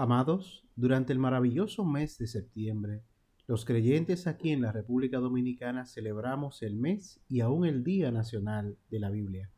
[0.00, 3.02] Amados, durante el maravilloso mes de septiembre,
[3.48, 8.78] los creyentes aquí en la República Dominicana celebramos el mes y aún el Día Nacional
[8.90, 9.50] de la Biblia.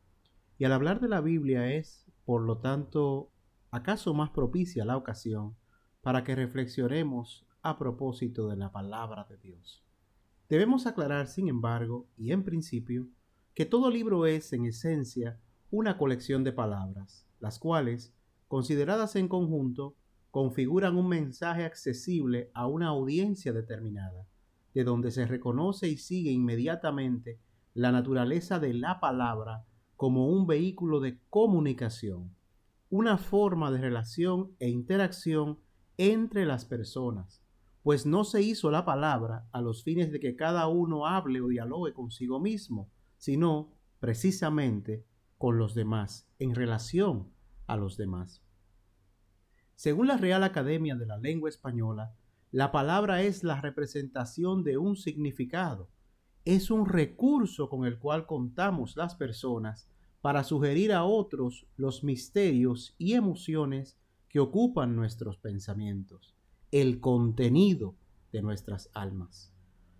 [0.57, 3.29] Y al hablar de la Biblia es, por lo tanto,
[3.69, 5.55] acaso más propicia la ocasión
[6.01, 9.85] para que reflexionemos a propósito de la palabra de Dios.
[10.49, 13.07] Debemos aclarar, sin embargo, y en principio,
[13.53, 18.15] que todo libro es, en esencia, una colección de palabras, las cuales,
[18.47, 19.97] consideradas en conjunto,
[20.31, 24.25] configuran un mensaje accesible a una audiencia determinada,
[24.73, 27.39] de donde se reconoce y sigue inmediatamente
[27.73, 29.65] la naturaleza de la palabra
[29.97, 32.35] como un vehículo de comunicación,
[32.89, 35.59] una forma de relación e interacción
[35.97, 37.43] entre las personas,
[37.83, 41.47] pues no se hizo la palabra a los fines de que cada uno hable o
[41.47, 45.05] dialogue consigo mismo, sino precisamente
[45.37, 47.31] con los demás, en relación
[47.67, 48.43] a los demás.
[49.75, 52.13] Según la Real Academia de la Lengua Española,
[52.51, 55.89] la palabra es la representación de un significado.
[56.43, 59.87] Es un recurso con el cual contamos las personas
[60.21, 63.97] para sugerir a otros los misterios y emociones
[64.29, 66.35] que ocupan nuestros pensamientos,
[66.71, 67.95] el contenido
[68.31, 69.51] de nuestras almas.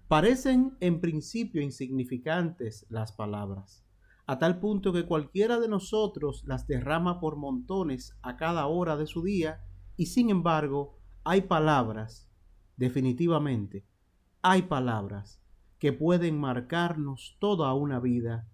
[0.08, 3.84] Parecen en principio insignificantes las palabras,
[4.32, 9.06] a tal punto que cualquiera de nosotros las derrama por montones a cada hora de
[9.06, 9.62] su día
[9.98, 12.32] y sin embargo, hay palabras,
[12.78, 13.86] definitivamente,
[14.42, 15.44] hay palabras
[15.80, 18.48] que pueden marcarnos toda una vida,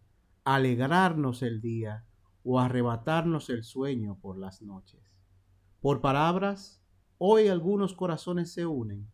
[0.45, 2.07] alegrarnos el día
[2.43, 5.13] o arrebatarnos el sueño por las noches.
[5.79, 6.81] Por palabras,
[7.19, 9.11] hoy algunos corazones se unen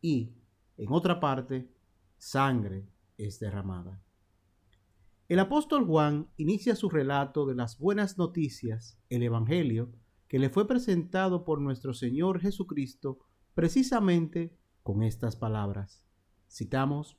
[0.00, 0.34] y,
[0.78, 1.70] en otra parte,
[2.18, 4.02] sangre es derramada.
[5.32, 9.90] El apóstol Juan inicia su relato de las buenas noticias, el Evangelio,
[10.28, 13.18] que le fue presentado por nuestro Señor Jesucristo
[13.54, 16.04] precisamente con estas palabras.
[16.50, 17.16] Citamos,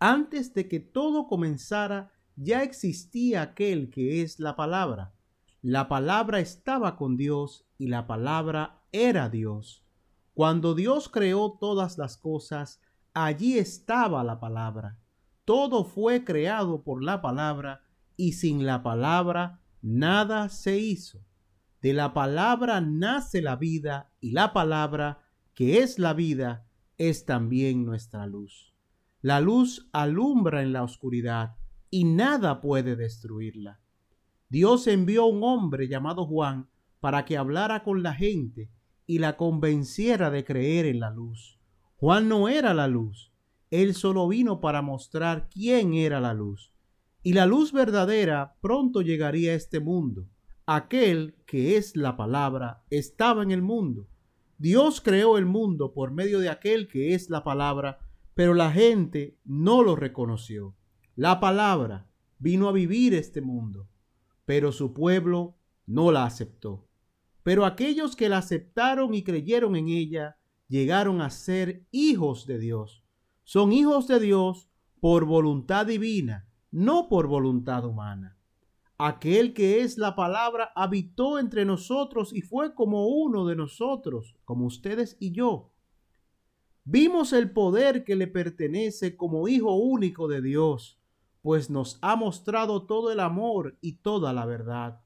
[0.00, 5.14] Antes de que todo comenzara, ya existía aquel que es la palabra.
[5.62, 9.86] La palabra estaba con Dios y la palabra era Dios.
[10.32, 12.80] Cuando Dios creó todas las cosas,
[13.12, 14.98] allí estaba la palabra.
[15.44, 17.82] Todo fue creado por la palabra
[18.16, 21.24] y sin la palabra nada se hizo.
[21.82, 25.20] De la palabra nace la vida y la palabra,
[25.52, 26.66] que es la vida,
[26.96, 28.72] es también nuestra luz.
[29.20, 31.56] La luz alumbra en la oscuridad
[31.90, 33.80] y nada puede destruirla.
[34.48, 36.68] Dios envió un hombre llamado Juan
[37.00, 38.70] para que hablara con la gente
[39.06, 41.58] y la convenciera de creer en la luz.
[41.96, 43.33] Juan no era la luz,
[43.82, 46.72] él solo vino para mostrar quién era la luz.
[47.22, 50.28] Y la luz verdadera pronto llegaría a este mundo
[50.66, 54.08] aquel que es la palabra estaba en el mundo.
[54.58, 57.98] Dios creó el mundo por medio de aquel que es la palabra,
[58.34, 60.74] pero la gente no lo reconoció.
[61.16, 62.08] La palabra
[62.38, 63.88] vino a vivir este mundo,
[64.44, 66.88] pero su pueblo no la aceptó.
[67.42, 73.03] Pero aquellos que la aceptaron y creyeron en ella llegaron a ser hijos de Dios.
[73.44, 78.38] Son hijos de Dios por voluntad divina, no por voluntad humana.
[78.96, 84.64] Aquel que es la palabra habitó entre nosotros y fue como uno de nosotros, como
[84.64, 85.72] ustedes y yo.
[86.84, 90.98] Vimos el poder que le pertenece como Hijo único de Dios,
[91.42, 95.00] pues nos ha mostrado todo el amor y toda la verdad.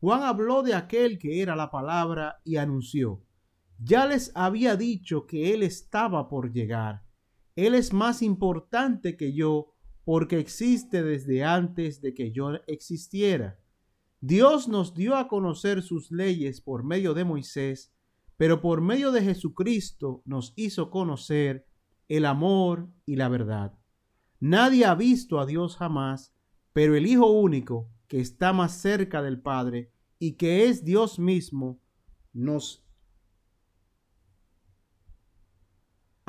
[0.00, 3.22] Juan habló de aquel que era la palabra y anunció,
[3.78, 7.07] ya les había dicho que Él estaba por llegar.
[7.58, 9.74] Él es más importante que yo
[10.04, 13.58] porque existe desde antes de que yo existiera.
[14.20, 17.92] Dios nos dio a conocer sus leyes por medio de Moisés,
[18.36, 21.66] pero por medio de Jesucristo nos hizo conocer
[22.06, 23.76] el amor y la verdad.
[24.38, 26.32] Nadie ha visto a Dios jamás,
[26.72, 29.90] pero el Hijo único, que está más cerca del Padre
[30.20, 31.80] y que es Dios mismo,
[32.32, 32.87] nos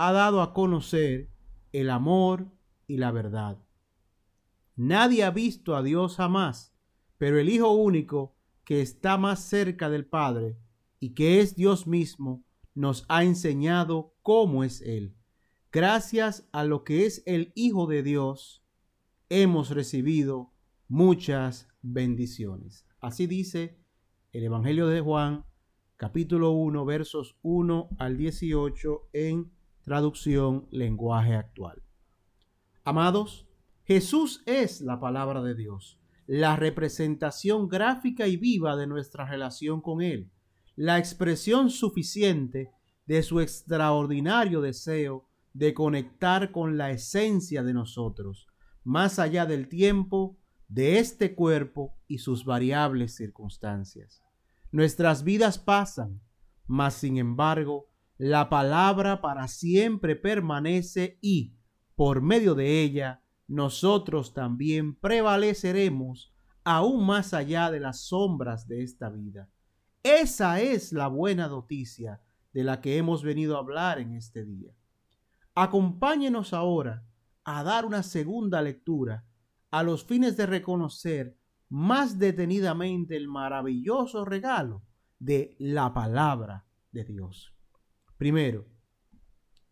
[0.01, 1.29] ha dado a conocer
[1.73, 2.47] el amor
[2.87, 3.61] y la verdad.
[4.77, 6.73] Nadie ha visto a Dios jamás,
[7.17, 10.57] pero el Hijo único, que está más cerca del Padre
[11.01, 15.17] y que es Dios mismo, nos ha enseñado cómo es Él.
[15.69, 18.63] Gracias a lo que es el Hijo de Dios,
[19.27, 20.53] hemos recibido
[20.87, 22.87] muchas bendiciones.
[23.01, 23.77] Así dice
[24.31, 25.45] el Evangelio de Juan,
[25.97, 29.58] capítulo 1, versos 1 al 18 en
[29.89, 31.81] traducción lenguaje actual.
[32.83, 33.47] Amados,
[33.85, 40.03] Jesús es la palabra de Dios, la representación gráfica y viva de nuestra relación con
[40.03, 40.29] Él.
[40.75, 42.71] la expresión suficiente
[43.07, 48.47] de su extraordinario deseo de conectar con la esencia de nosotros,
[48.83, 50.37] más allá del tiempo,
[50.67, 54.23] de este cuerpo y sus variables circunstancias.
[54.71, 56.21] Nuestras vidas pasan,
[56.67, 57.88] mas sin embargo,
[58.19, 61.55] la palabra para siempre permanece y,
[61.95, 66.33] por medio de ella, nosotros también prevaleceremos
[66.65, 69.49] aún más allá de las sombras de esta vida.
[70.03, 72.21] Esa es la buena noticia
[72.51, 74.75] de la que hemos venido a hablar en este día.
[75.55, 77.07] Acompáñenos ahora
[77.45, 79.25] a dar una segunda lectura
[79.71, 81.37] a los fines de reconocer
[81.69, 84.83] más detenidamente el maravilloso regalo
[85.19, 87.55] de la palabra de Dios.
[88.19, 88.65] Primero,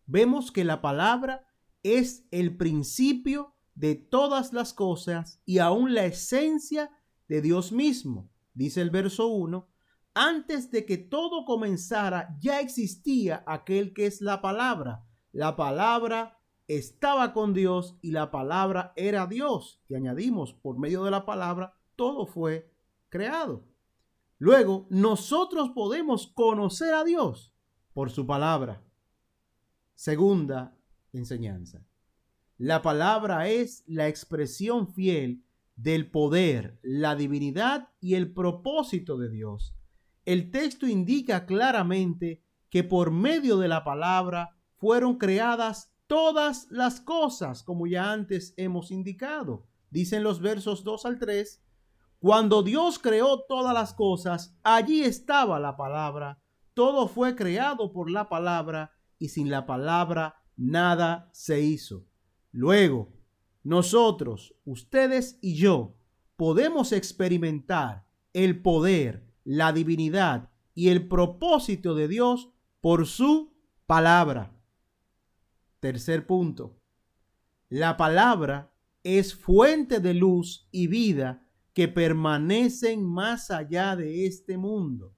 [0.06, 1.46] vemos que la palabra
[1.84, 6.90] es el principio de todas las cosas y aún la esencia
[7.28, 8.32] de Dios mismo.
[8.54, 9.68] Dice el verso 1,
[10.14, 15.04] antes de que todo comenzara ya existía aquel que es la palabra.
[15.34, 16.40] La palabra
[16.70, 19.84] estaba con Dios y la palabra era Dios.
[19.90, 22.72] Y añadimos, por medio de la palabra, todo fue
[23.10, 23.68] creado.
[24.38, 27.54] Luego, nosotros podemos conocer a Dios
[27.98, 28.84] por su palabra.
[29.96, 30.78] Segunda
[31.14, 31.84] enseñanza.
[32.60, 35.44] La palabra es la expresión fiel
[35.76, 39.74] del poder, la divinidad y el propósito de Dios.
[40.26, 47.64] El texto indica claramente que por medio de la palabra fueron creadas todas las cosas,
[47.64, 49.66] como ya antes hemos indicado.
[49.90, 51.64] Dicen los versos 2 al 3,
[52.20, 56.44] cuando Dios creó todas las cosas, allí estaba la palabra,
[56.78, 62.06] todo fue creado por la palabra y sin la palabra nada se hizo.
[62.52, 63.16] Luego,
[63.64, 65.98] nosotros, ustedes y yo,
[66.36, 73.58] podemos experimentar el poder, la divinidad y el propósito de Dios por su
[73.88, 74.56] palabra.
[75.80, 76.80] Tercer punto.
[77.70, 78.72] La palabra
[79.02, 85.17] es fuente de luz y vida que permanecen más allá de este mundo.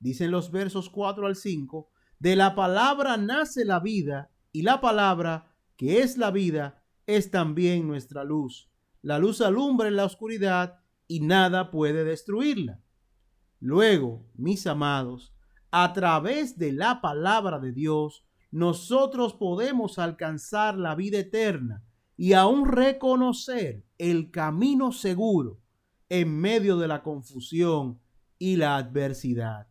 [0.00, 5.54] Dicen los versos 4 al 5, de la palabra nace la vida y la palabra
[5.76, 8.68] que es la vida, es también nuestra luz.
[9.00, 12.82] La luz alumbra en la oscuridad y nada puede destruirla.
[13.60, 15.32] Luego, mis amados,
[15.70, 21.84] a través de la palabra de Dios, nosotros podemos alcanzar la vida eterna
[22.16, 25.60] y aún reconocer el camino seguro
[26.08, 28.00] en medio de la confusión
[28.38, 29.67] y la adversidad.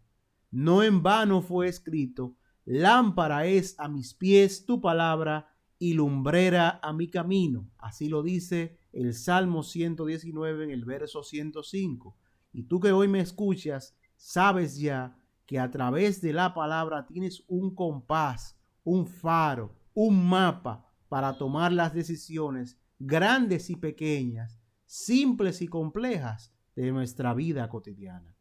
[0.59, 6.93] No en vano fue escrito, lámpara es a mis pies tu palabra y lumbrera a
[6.93, 7.69] mi camino.
[7.77, 12.17] Así lo dice el Salmo 119 en el verso 105.
[12.53, 15.15] Y tú que hoy me escuchas, sabes ya
[15.45, 21.71] que a través de la palabra tienes un compás, un faro, un mapa para tomar
[21.71, 28.36] las decisiones grandes y pequeñas, simples y complejas de nuestra vida cotidiana.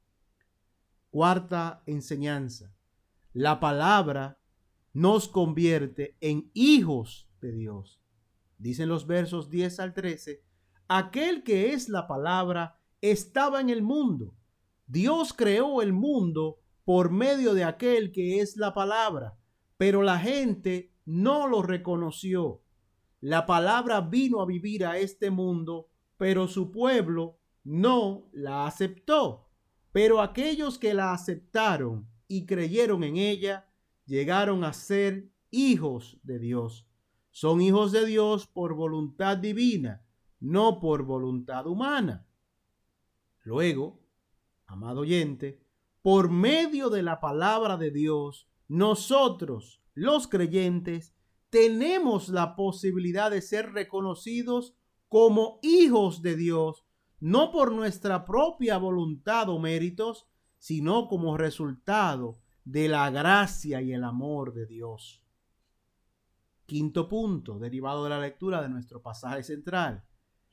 [1.11, 2.75] Cuarta enseñanza.
[3.33, 4.39] La palabra
[4.93, 8.01] nos convierte en hijos de Dios.
[8.59, 10.43] Dicen los versos 10 al 13,
[10.89, 14.35] aquel que es la palabra estaba en el mundo.
[14.87, 19.37] Dios creó el mundo por medio de aquel que es la palabra,
[19.77, 22.63] pero la gente no lo reconoció.
[23.21, 29.46] La palabra vino a vivir a este mundo, pero su pueblo no la aceptó.
[29.97, 33.67] Pero aquellos que la aceptaron y creyeron en ella,
[34.05, 36.87] llegaron a ser hijos de Dios.
[37.31, 40.05] Son hijos de Dios por voluntad divina,
[40.39, 42.29] no por voluntad humana.
[43.41, 43.99] Luego,
[44.67, 45.65] amado oyente,
[46.03, 51.15] por medio de la palabra de Dios, nosotros, los creyentes,
[51.49, 54.77] tenemos la posibilidad de ser reconocidos
[55.09, 56.86] como hijos de Dios,
[57.21, 60.27] no por nuestra propia voluntad o méritos,
[60.59, 65.23] sino como resultado de la gracia y el amor de Dios.
[66.67, 70.05] Quinto punto, derivado de la lectura de nuestro pasaje central.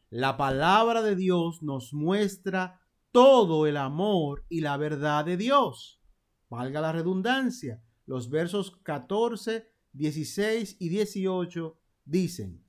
[0.09, 2.79] La palabra de Dios nos muestra
[3.11, 6.01] todo el amor y la verdad de Dios.
[6.49, 12.63] Valga la redundancia, los versos 14, 16 y 18 dicen,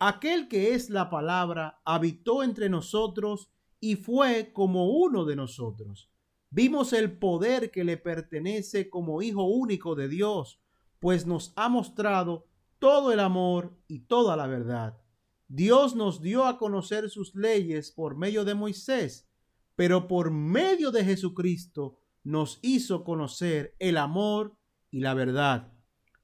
[0.00, 6.10] Aquel que es la palabra habitó entre nosotros y fue como uno de nosotros
[6.52, 10.60] Vimos el poder que le pertenece como Hijo único de Dios,
[10.98, 12.48] pues nos ha mostrado
[12.80, 14.98] todo el amor y toda la verdad.
[15.46, 19.28] Dios nos dio a conocer sus leyes por medio de Moisés,
[19.76, 24.56] pero por medio de Jesucristo nos hizo conocer el amor
[24.90, 25.72] y la verdad.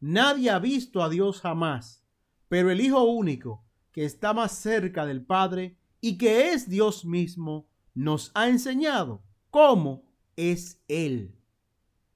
[0.01, 2.05] Nadie ha visto a Dios jamás,
[2.49, 3.65] pero el Hijo único,
[3.97, 10.05] que está más cerca del Padre y que es Dios mismo, nos ha enseñado cómo
[10.37, 11.35] es Él.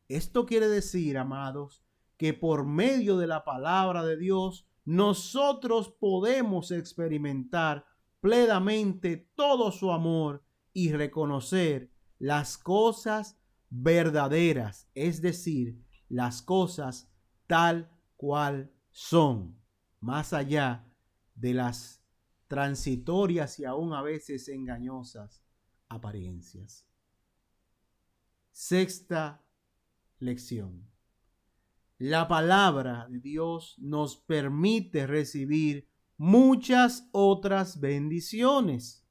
[0.06, 1.82] Esto quiere decir, amados,
[2.18, 7.86] que por medio de la palabra de Dios nosotros podemos experimentar
[8.20, 10.44] plenamente todo su amor
[10.74, 17.10] y reconocer las cosas verdaderas, es decir, las cosas
[17.46, 19.58] tal cual son,
[19.98, 20.84] más allá
[21.40, 22.02] de las
[22.48, 25.42] transitorias y aún a veces engañosas
[25.88, 26.86] apariencias.
[28.50, 29.44] Sexta
[30.18, 30.86] lección.
[31.98, 39.06] La palabra de Dios nos permite recibir muchas otras bendiciones.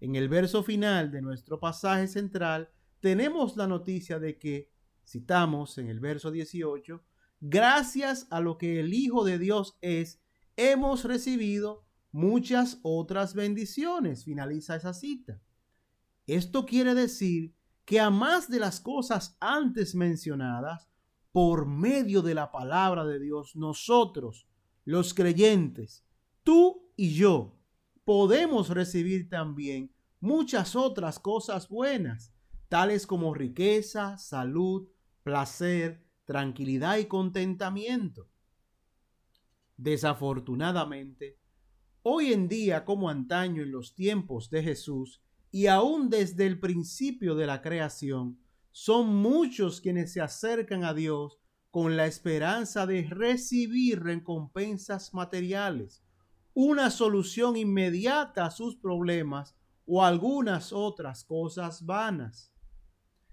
[0.00, 4.72] En el verso final de nuestro pasaje central tenemos la noticia de que,
[5.04, 7.02] citamos en el verso 18,
[7.40, 10.20] gracias a lo que el Hijo de Dios es,
[10.56, 14.24] hemos recibido muchas otras bendiciones.
[14.24, 15.40] Finaliza esa cita.
[16.26, 20.88] Esto quiere decir que a más de las cosas antes mencionadas,
[21.30, 24.48] por medio de la palabra de Dios, nosotros,
[24.84, 26.04] los creyentes,
[26.42, 27.58] tú y yo,
[28.04, 32.32] podemos recibir también muchas otras cosas buenas,
[32.68, 34.88] tales como riqueza, salud,
[35.22, 38.28] placer, tranquilidad y contentamiento.
[39.76, 41.38] Desafortunadamente,
[42.02, 47.34] hoy en día como antaño en los tiempos de Jesús, y aún desde el principio
[47.34, 48.38] de la creación,
[48.72, 51.38] son muchos quienes se acercan a Dios
[51.70, 56.02] con la esperanza de recibir recompensas materiales,
[56.52, 59.56] una solución inmediata a sus problemas
[59.86, 62.52] o algunas otras cosas vanas.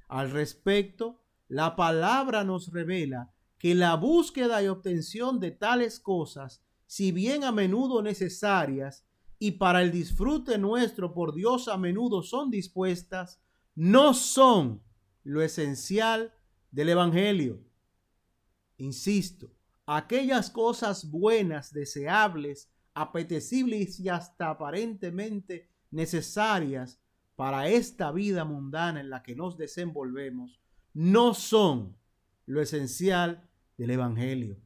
[0.07, 3.32] Al respecto, la palabra nos revela
[3.63, 9.05] que la búsqueda y obtención de tales cosas, si bien a menudo necesarias,
[9.39, 13.41] y para el disfrute nuestro por Dios a menudo son dispuestas,
[13.73, 14.83] no son
[15.23, 16.33] lo esencial
[16.71, 17.63] del Evangelio.
[18.79, 19.49] Insisto,
[19.85, 26.99] aquellas cosas buenas, deseables, apetecibles y hasta aparentemente necesarias
[27.37, 30.59] para esta vida mundana en la que nos desenvolvemos,
[30.93, 31.95] no son
[32.45, 34.59] lo esencial del Evangelio.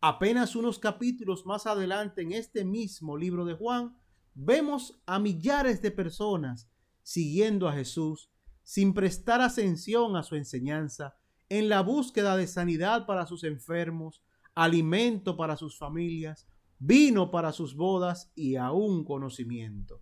[0.00, 3.96] Apenas unos capítulos más adelante en este mismo libro de Juan,
[4.34, 6.70] vemos a millares de personas
[7.02, 8.30] siguiendo a Jesús
[8.62, 11.16] sin prestar ascensión a su enseñanza,
[11.48, 14.22] en la búsqueda de sanidad para sus enfermos,
[14.54, 16.46] alimento para sus familias,
[16.78, 20.00] vino para sus bodas y aún conocimiento.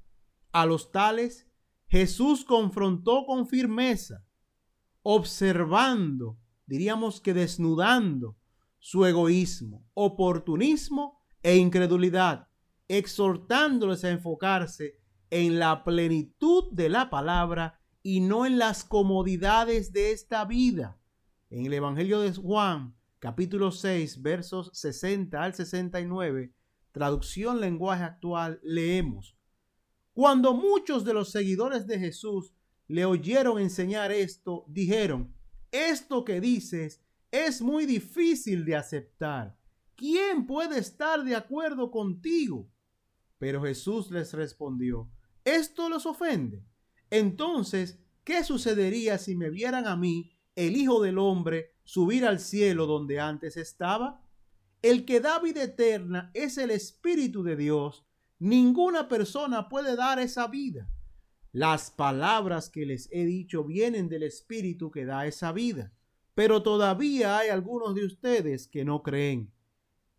[0.53, 1.49] A los tales
[1.89, 4.25] Jesús confrontó con firmeza,
[5.03, 8.37] observando, diríamos que desnudando
[8.79, 12.49] su egoísmo, oportunismo e incredulidad,
[12.87, 20.13] exhortándoles a enfocarse en la plenitud de la palabra y no en las comodidades de
[20.13, 21.01] esta vida.
[21.51, 26.53] En el Evangelio de Juan, capítulo 6, versos 60 al 69,
[26.93, 29.37] traducción lenguaje actual, leemos,
[30.13, 32.53] Cuando muchos de los seguidores de Jesús
[32.89, 35.38] le oyeron enseñar esto, dijeron,
[35.73, 39.59] esto que dices es muy difícil de aceptar.
[39.95, 42.71] ¿Quién puede estar de acuerdo contigo?
[43.39, 45.11] Pero Jesús les respondió,
[45.45, 46.65] ¿esto los ofende?
[47.11, 52.87] Entonces, ¿qué sucedería si me vieran a mí, el Hijo del Hombre, subir al cielo
[52.87, 54.23] donde antes estaba?
[54.83, 58.07] El que da vida eterna es el Espíritu de Dios.
[58.39, 60.89] Ninguna persona puede dar esa vida.
[61.59, 65.93] Las palabras que les he dicho vienen del Espíritu que da esa vida
[66.39, 69.53] pero todavía hay algunos de ustedes que no creen.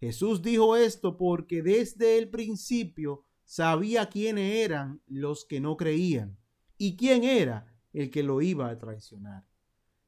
[0.02, 6.38] Jesús dijo esto porque desde el principio sabía quiénes eran los que no creían
[6.78, 9.46] y quién era el que lo iba a traicionar.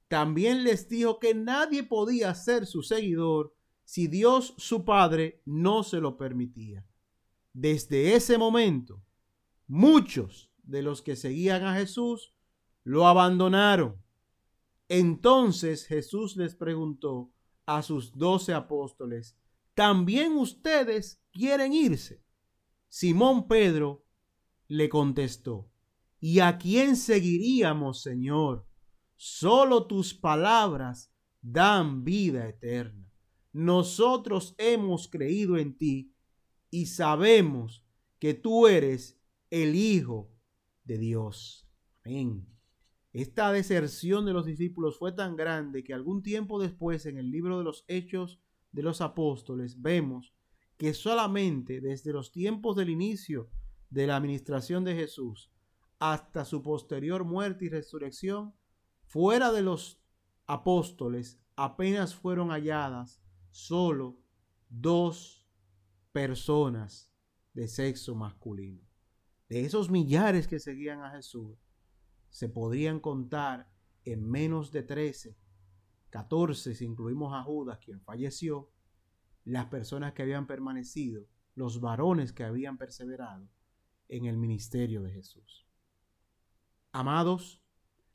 [0.10, 6.02] También les dijo que nadie podía ser su seguidor si Dios su Padre no se
[6.02, 6.86] lo permitía.
[7.54, 9.02] Desde ese momento,
[9.66, 12.34] muchos de los que seguían a Jesús
[12.84, 14.02] lo abandonaron
[14.94, 17.32] entonces Jesús les preguntó
[17.66, 19.38] a sus doce apóstoles,
[19.74, 22.26] ¿también ustedes quieren irse?
[22.90, 24.06] Simón Pedro
[24.68, 25.72] le contestó,
[26.20, 28.68] ¿y a quién seguiríamos, Señor?
[29.16, 33.10] Solo tus palabras dan vida eterna.
[33.54, 36.14] Nosotros hemos creído en ti
[36.70, 37.86] y sabemos
[38.20, 39.18] que tú eres
[39.50, 40.31] el Hijo
[40.84, 41.68] de Dios.
[42.06, 42.48] Amén.
[43.14, 47.58] Esta deserción de los discípulos fue tan grande que algún tiempo después en el libro
[47.58, 48.40] de los Hechos
[48.72, 50.34] de los Apóstoles vemos
[50.78, 53.50] que solamente desde los tiempos del inicio
[53.90, 55.52] de la administración de Jesús
[56.00, 58.56] hasta su posterior muerte y resurrección,
[59.04, 60.02] fuera de los
[60.48, 63.22] apóstoles apenas fueron halladas
[63.52, 64.18] solo
[64.70, 65.48] dos
[66.12, 67.12] personas
[67.54, 68.91] de sexo masculino.
[69.52, 71.60] De esos millares que seguían a Jesús,
[72.30, 73.70] se podrían contar
[74.06, 75.36] en menos de 13,
[76.10, 78.72] 14 si incluimos a Judas, quien falleció,
[79.44, 83.50] las personas que habían permanecido, los varones que habían perseverado
[84.08, 85.68] en el ministerio de Jesús.
[86.94, 87.62] Amados,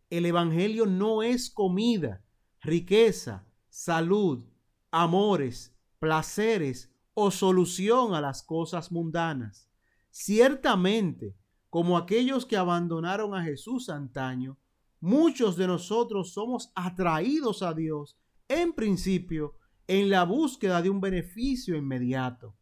[0.08, 2.24] el Evangelio no es comida,
[2.62, 4.42] riqueza, salud,
[4.90, 9.68] amores, placeres o solución a las cosas mundanas.
[10.18, 11.36] Ciertamente,
[11.68, 14.58] como aquellos que abandonaron a Jesús antaño,
[14.98, 18.18] muchos de nosotros somos atraídos a Dios
[18.48, 19.56] en principio
[19.86, 22.56] en la búsqueda de un beneficio inmediato.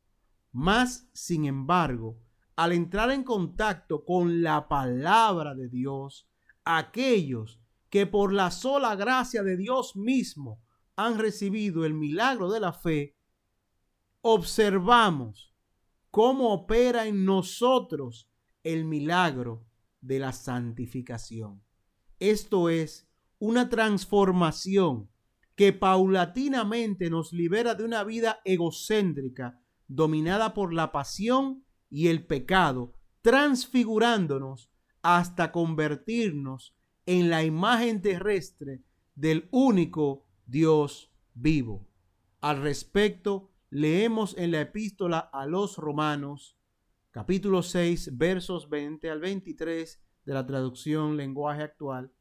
[0.51, 2.19] Mas, sin embargo,
[2.57, 6.29] al entrar en contacto con la palabra de Dios,
[6.65, 10.61] aquellos que por la sola gracia de Dios mismo
[10.97, 13.17] han recibido el milagro de la fe,
[14.23, 15.54] observamos
[16.15, 18.31] cómo opera en nosotros
[18.63, 19.67] el milagro
[20.01, 21.65] de la santificación.
[22.21, 23.09] Esto es
[23.41, 25.11] una transformación
[25.57, 32.95] que paulatinamente nos libera de una vida egocéntrica dominada por la pasión y el pecado,
[33.21, 34.71] transfigurándonos
[35.03, 38.85] hasta convertirnos en la imagen terrestre
[39.17, 41.89] del único Dios vivo.
[42.41, 46.57] Al respecto, leemos en la epístola a los romanos
[47.11, 52.13] capítulo 6, versos 20 al 23 de la traducción lenguaje actual.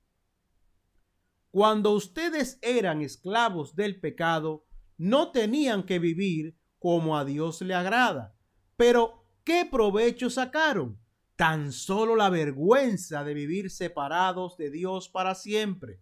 [1.51, 4.65] Cuando ustedes eran esclavos del pecado,
[4.97, 8.35] no tenían que vivir como a Dios le agrada.
[8.75, 10.99] Pero, ¿qué provecho sacaron?
[11.35, 16.01] Tan solo la vergüenza de vivir separados de Dios para siempre.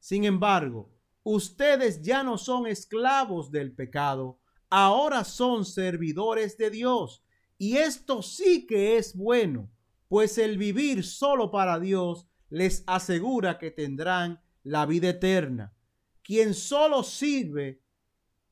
[0.00, 7.22] Sin embargo, ustedes ya no son esclavos del pecado, ahora son servidores de Dios
[7.58, 9.70] y esto sí que es bueno,
[10.08, 15.74] pues el vivir solo para Dios les asegura que tendrán la vida eterna.
[16.22, 17.82] Quien solo sirve,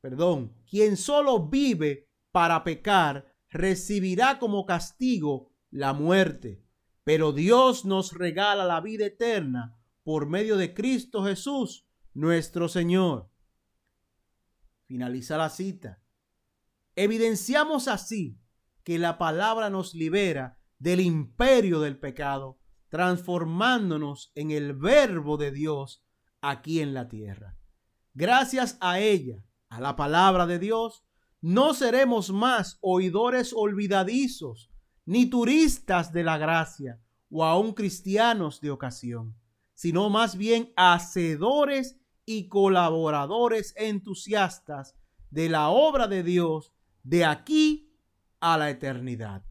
[0.00, 6.62] perdón, quien solo vive para pecar, recibirá como castigo la muerte.
[7.04, 13.30] Pero Dios nos regala la vida eterna por medio de Cristo Jesús, nuestro Señor.
[14.86, 16.02] Finaliza la cita.
[16.96, 18.40] Evidenciamos así
[18.82, 26.02] que la palabra nos libera del imperio del pecado, transformándonos en el verbo de Dios
[26.40, 27.58] aquí en la tierra.
[28.14, 31.04] Gracias a ella, a la palabra de Dios,
[31.42, 34.70] no seremos más oidores olvidadizos,
[35.04, 39.36] ni turistas de la gracia, o aún cristianos de ocasión,
[39.74, 44.96] sino más bien hacedores y colaboradores entusiastas
[45.30, 46.72] de la obra de Dios
[47.06, 47.96] de aquí
[48.40, 49.44] a la eternidad.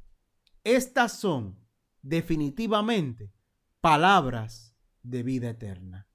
[0.66, 1.58] Estas son
[2.02, 3.32] definitivamente
[3.80, 6.06] palabras de vida eterna.